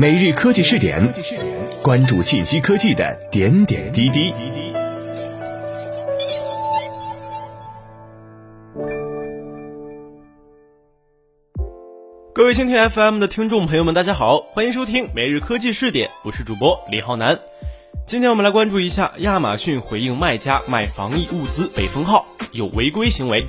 [0.00, 1.12] 每日科技试点，
[1.82, 4.32] 关注信息科技的点点滴滴。
[12.32, 17.40] 各位蜻蜓 FM 的听众朋友们，大家好，欢迎收听每日科技试点，我是主播李浩南。
[18.06, 23.44] 今天我们来关注一下亚马逊回应卖家卖防疫物资被封号有违规行为。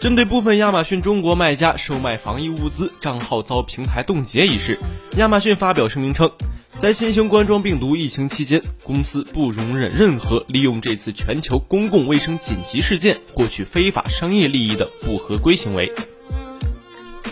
[0.00, 4.78] 针对部分亚马逊中国卖家售卖防疫物资账号遭平台冻结一事，
[5.16, 6.30] 亚马逊发表声明称，
[6.78, 15.92] 在新型冠状病毒疫情期间，公司不容忍任何利用这次全球公共卫生紧急事件获取非法商业利益的不合规行为。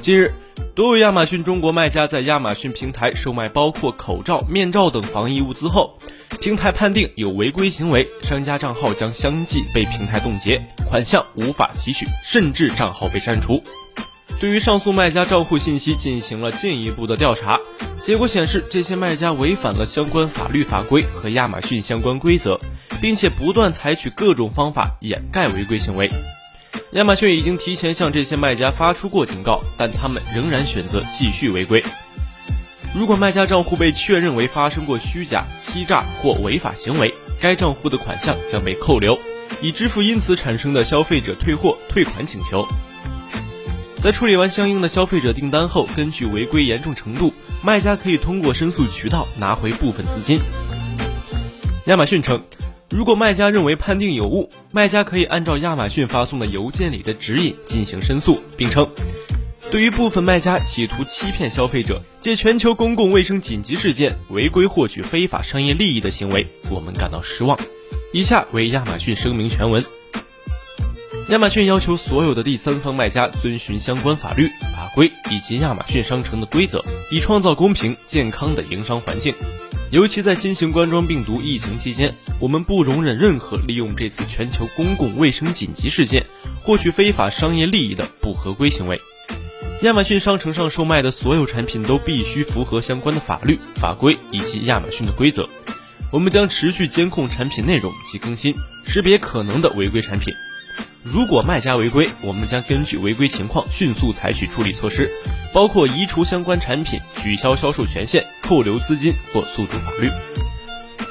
[0.01, 0.35] 近日，
[0.77, 5.97] 多位亚马逊中国卖家在亚马逊平台售卖包括口罩、面罩等防疫物资后，
[6.39, 13.63] 平台判定有违规行为，商家账号将相继被平台冻结，款项无法提取，甚至账号被删除。
[14.39, 17.59] 对于上述卖家账户信息进行了进一步的调查，
[18.03, 22.61] 结果显示这些卖家违反了相关法律法规和亚马逊相关规则，
[23.01, 26.11] 并且不断采取各种方法掩盖违规行为。
[26.93, 31.83] 亚马逊已经提前向这些卖家发出过警告，但他们仍然选择继续违规。
[32.95, 39.19] 如果卖家账户被确认为发生过虚假、欺诈或违法行为，该账户的款项将被扣留，
[39.61, 42.67] 以支付因此产生的消费者退货退款请求。
[44.01, 50.41] 在处理完相应的消费者订单后，根据违规严重程度，卖家可以通过申诉渠道拿回部分资金。
[51.87, 52.43] 亚马逊称，
[52.89, 58.89] 如果卖家认为判定有误，卖家可以按照亚马逊发送的邮件里的指引进行申诉，并称。
[59.73, 67.59] 对于部分卖家企图欺骗消费者，借全球公共卫生紧急事件违规获取非法商业利益的行为，我们感到失望。
[68.13, 69.85] 以下为亚马逊声明全文：
[71.31, 79.35] 亚马逊要求所有的第三方卖家遵循相关法律法规以及亚马逊商城的规则，以创造公平健康的营商环境。
[79.91, 86.27] 尤其在新型冠状病毒疫情期间，我们不容忍任何利用这次全球公共卫生紧急事件
[86.61, 89.01] 获取非法商业利益的不合规行为。
[89.83, 95.49] 亚马逊商城上售卖的所有产品都必须符合相关的法律法规以及亚马逊的规则。
[96.11, 98.55] 我们将持续监控产品内容及更新，
[98.87, 100.35] 识别可能的违规产品。
[101.13, 105.09] 如果卖家违规，我们将根据违规情况迅速采取处理措施，
[105.53, 110.11] 包括移除相关产品、取消销售权限、扣留资金或诉诸法律。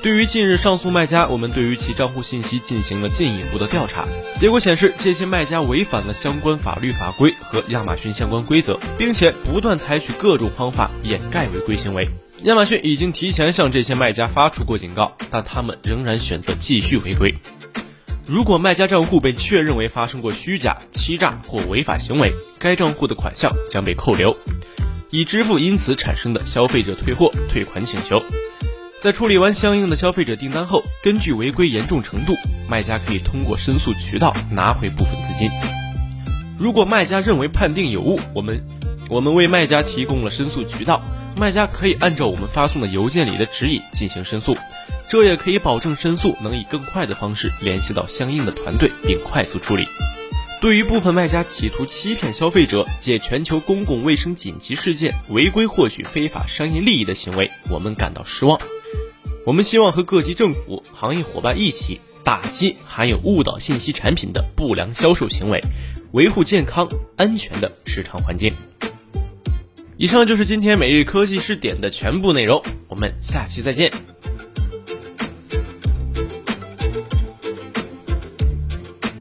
[0.03, 4.05] 对于近日上诉卖家，我们对于其账户信息进行了进一步的调查，
[4.37, 12.05] 结果显示这些卖家违反了相关法律法规和亚马逊相关规则，并且不断采取各种方法掩盖违规行为。
[12.43, 17.33] 亚马逊已经提前向这些卖家发出过警告，但他们仍然选择继续违规。
[18.27, 24.35] 如果卖家账户被确认为发生过虚假、欺诈或违法行为，该账户的款项将被扣留，
[25.11, 28.19] 以支付因此产生的消费者退货退款请求。
[28.99, 32.33] 在处理完相应的消费者订单后，根据违规严重程度，
[32.67, 35.51] 卖家可以通过申诉渠道拿回部分资金。
[36.57, 38.65] 如果卖家认为判定有误，我们
[39.07, 40.99] 我们为卖家提供了申诉渠道，
[41.37, 44.57] 卖家可以按照我们发送的邮件里的指引进行申诉，
[45.07, 49.87] 这也可以保证申诉能以更快的方式联系到相应的团队并快速处理。
[50.61, 58.59] 对于部分卖家企图欺骗消费者，借全球公共卫生紧急事件违规获取非法商业利益的行为，我们感到失望。
[59.45, 65.61] 我们希望和各级政府、行业伙伴一起打击含有误导信息产品的不良销售行为，
[66.13, 68.51] 维护健康安全的市场环境。
[69.97, 73.91] 以上就是今天每日科技视点的全部内容，我们下期再见。